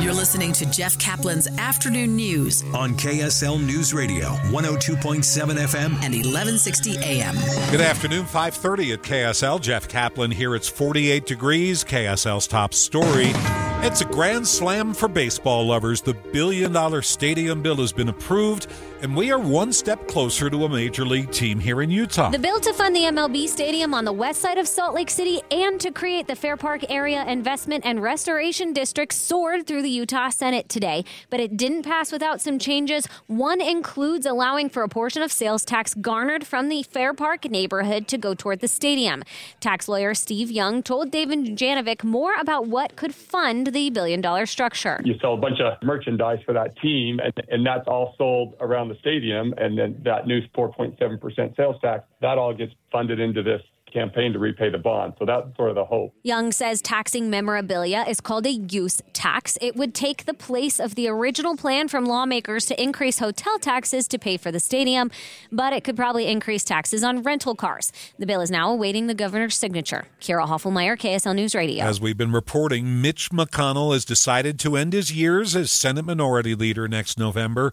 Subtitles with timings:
[0.00, 5.22] You're listening to Jeff Kaplan's Afternoon News on KSL News Radio, 102.7
[5.56, 7.34] FM and 1160 AM.
[7.72, 9.58] Good afternoon, 5:30 at KSL.
[9.60, 10.54] Jeff Kaplan here.
[10.54, 11.82] It's 48 degrees.
[11.82, 13.32] KSL's top story.
[13.80, 16.00] It's a grand slam for baseball lovers.
[16.00, 18.68] The billion dollar stadium bill has been approved,
[19.02, 22.30] and we are one step closer to a major league team here in Utah.
[22.30, 25.40] The bill to fund the MLB stadium on the west side of Salt Lake City
[25.50, 30.30] and to create the Fair Park Area Investment and Restoration District soared through the Utah
[30.30, 33.06] Senate today, but it didn't pass without some changes.
[33.26, 38.08] One includes allowing for a portion of sales tax garnered from the Fair Park neighborhood
[38.08, 39.22] to go toward the stadium.
[39.60, 44.46] Tax lawyer Steve Young told David Janovic more about what could fund the billion dollar
[44.46, 45.00] structure.
[45.04, 48.87] You sell a bunch of merchandise for that team, and, and that's all sold around
[48.88, 53.62] the stadium, and then that new 4.7% sales tax, that all gets funded into this
[53.92, 55.14] campaign to repay the bond.
[55.18, 56.14] So that's sort of the hope.
[56.22, 59.58] Young says taxing memorabilia is called a use tax.
[59.60, 64.06] It would take the place of the original plan from lawmakers to increase hotel taxes
[64.08, 65.10] to pay for the stadium,
[65.50, 67.92] but it could probably increase taxes on rental cars.
[68.18, 70.06] The bill is now awaiting the governor's signature.
[70.20, 71.84] Kira Hoffelmeyer, KSL News Radio.
[71.84, 76.54] As we've been reporting, Mitch McConnell has decided to end his years as Senate Minority
[76.54, 77.72] Leader next November,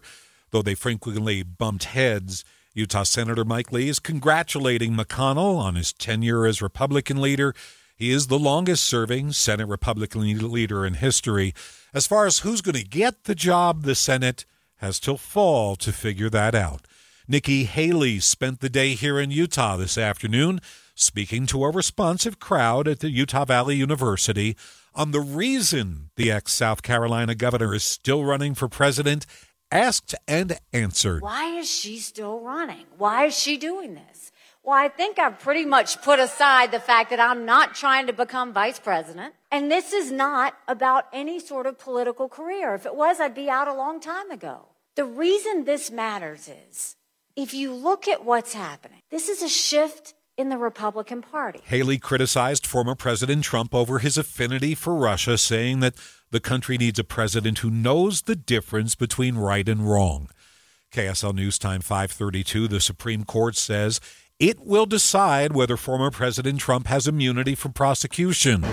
[0.50, 2.44] though they frequently bumped heads.
[2.74, 7.54] Utah Senator Mike Lee is congratulating McConnell on his tenure as Republican leader.
[7.96, 11.54] He is the longest serving Senate Republican leader in history.
[11.94, 14.44] As far as who's going to get the job, the Senate
[14.76, 16.82] has till fall to figure that out.
[17.26, 20.60] Nikki Haley spent the day here in Utah this afternoon
[20.94, 24.56] speaking to a responsive crowd at the Utah Valley University
[24.94, 29.26] on the reason the ex South Carolina governor is still running for president
[29.78, 31.22] asked and answered.
[31.22, 32.86] Why is she still running?
[32.96, 34.32] Why is she doing this?
[34.62, 38.12] Well, I think I've pretty much put aside the fact that I'm not trying to
[38.12, 39.34] become vice president.
[39.52, 42.74] And this is not about any sort of political career.
[42.74, 44.66] If it was, I'd be out a long time ago.
[44.96, 46.96] The reason this matters is
[47.36, 51.60] if you look at what's happening, this is a shift in the Republican Party.
[51.64, 55.94] Haley criticized former President Trump over his affinity for Russia, saying that
[56.30, 60.28] the country needs a president who knows the difference between right and wrong.
[60.92, 64.00] KSL News Time 532, the Supreme Court says
[64.38, 68.64] it will decide whether former President Trump has immunity from prosecution.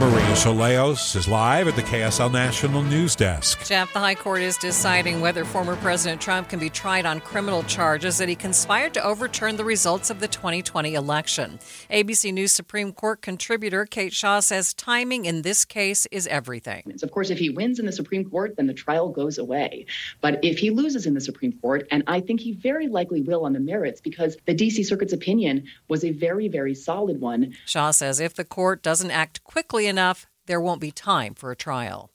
[0.00, 3.62] Maria Shilaos is live at the KSL National News Desk.
[3.66, 7.62] Jeff, the High Court is deciding whether former President Trump can be tried on criminal
[7.64, 11.58] charges that he conspired to overturn the results of the 2020 election.
[11.90, 16.98] ABC News Supreme Court contributor Kate Shaw says timing in this case is everything.
[17.02, 19.84] Of course, if he wins in the Supreme Court, then the trial goes away.
[20.22, 23.44] But if he loses in the Supreme Court, and I think he very likely will
[23.44, 24.82] on the merits because the D.C.
[24.82, 27.54] Circuit's opinion was a very, very solid one.
[27.66, 31.56] Shaw says if the court doesn't act quickly enough, there won't be time for a
[31.56, 32.10] trial.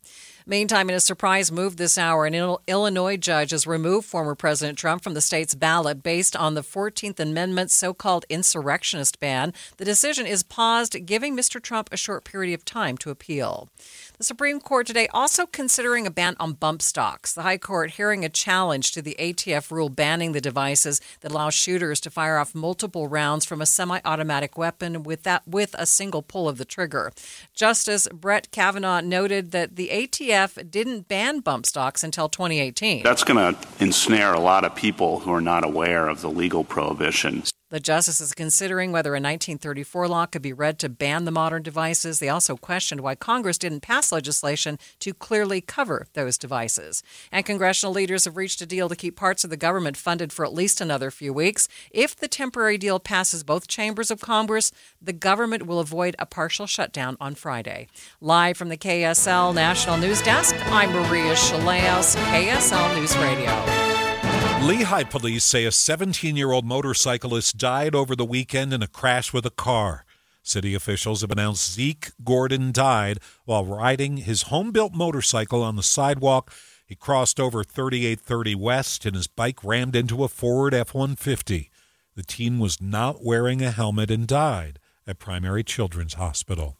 [0.47, 5.01] Meantime, in a surprise move this hour, an Illinois judge has removed former President Trump
[5.01, 9.53] from the state's ballot based on the 14th Amendment's so called insurrectionist ban.
[9.78, 11.59] The decision is paused, giving Mr.
[11.59, 13.69] Trump a short period of time to appeal.
[14.19, 17.34] The Supreme Court today also considering a ban on bump stocks.
[17.34, 21.50] The High Court hearing a challenge to the ATF rule banning the devices that allow
[21.50, 26.22] shooters to fire off multiple rounds from a semi-automatic weapon with that with a single
[26.22, 27.11] pull of the trigger.
[27.55, 30.34] Justice Brett Kavanaugh noted that the ATF
[30.69, 33.03] didn't ban bump stocks until 2018.
[33.03, 36.63] That's going to ensnare a lot of people who are not aware of the legal
[36.63, 37.44] prohibition.
[37.71, 41.63] The justice is considering whether a 1934 law could be read to ban the modern
[41.63, 42.19] devices.
[42.19, 47.01] They also questioned why Congress didn't pass legislation to clearly cover those devices.
[47.31, 50.45] And congressional leaders have reached a deal to keep parts of the government funded for
[50.45, 51.67] at least another few weeks.
[51.89, 54.71] If the temporary deal passes both chambers of Congress,
[55.01, 57.87] the government will avoid a partial shutdown on Friday.
[58.21, 63.94] Live from the KSL National News Desk, I'm Maria Shilaos, KSL News Radio.
[64.65, 69.31] Lehi police say a 17 year old motorcyclist died over the weekend in a crash
[69.31, 70.05] with a car.
[70.41, 75.84] City officials have announced Zeke Gordon died while riding his home built motorcycle on the
[75.84, 76.51] sidewalk.
[76.84, 81.69] He crossed over 3830 West and his bike rammed into a Ford F 150.
[82.16, 86.75] The teen was not wearing a helmet and died at Primary Children's Hospital.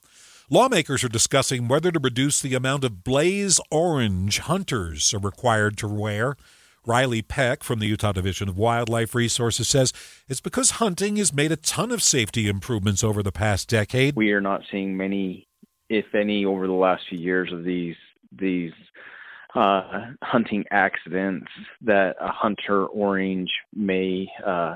[0.50, 5.88] Lawmakers are discussing whether to reduce the amount of blaze orange hunters are required to
[5.88, 6.36] wear.
[6.86, 9.94] Riley Peck from the Utah Division of Wildlife Resources says
[10.28, 14.16] it's because hunting has made a ton of safety improvements over the past decade.
[14.16, 15.48] We are not seeing many,
[15.90, 17.96] if any, over the last few years of these
[18.32, 18.74] these
[19.56, 21.48] uh, hunting accidents
[21.82, 24.76] that a hunter orange may uh,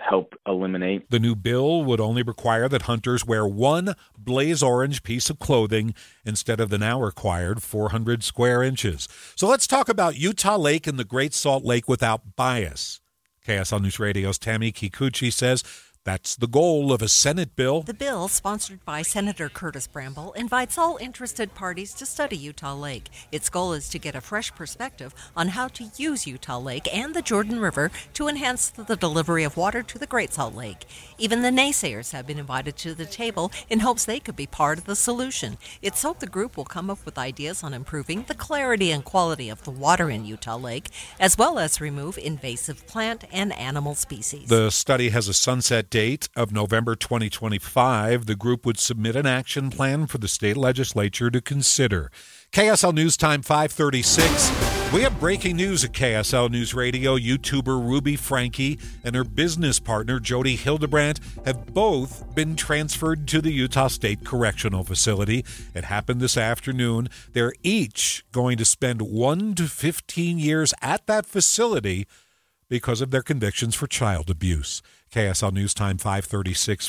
[0.00, 1.10] help eliminate.
[1.10, 5.94] The new bill would only require that hunters wear one blaze orange piece of clothing
[6.24, 9.08] instead of the now required 400 square inches.
[9.36, 13.00] So let's talk about Utah Lake and the Great Salt Lake without bias.
[13.46, 15.64] KSL News Radio's Tammy Kikuchi says
[16.04, 17.82] that's the goal of a Senate bill.
[17.82, 23.10] The bill, sponsored by Senator Curtis Bramble, invites all interested parties to study Utah Lake.
[23.30, 27.14] Its goal is to get a fresh perspective on how to use Utah Lake and
[27.14, 30.86] the Jordan River to enhance the delivery of water to the Great Salt Lake.
[31.18, 34.78] Even the naysayers have been invited to the table in hopes they could be part
[34.78, 35.58] of the solution.
[35.82, 39.48] It's hoped the group will come up with ideas on improving the clarity and quality
[39.48, 40.88] of the water in Utah Lake,
[41.20, 44.48] as well as remove invasive plant and animal species.
[44.48, 48.26] The study has a sunset date of November 2025.
[48.26, 52.10] The group would submit an action plan for the state legislature to consider.
[52.52, 54.92] KSL News Time 536.
[54.92, 57.18] We have breaking news at KSL News Radio.
[57.18, 63.52] YouTuber Ruby Franke and her business partner Jodi Hildebrandt have both been transferred to the
[63.52, 65.44] Utah State Correctional Facility.
[65.74, 67.10] It happened this afternoon.
[67.34, 72.06] They're each going to spend 1 to 15 years at that facility
[72.68, 74.82] because of their convictions for child abuse.
[75.10, 76.86] KSL News Time 536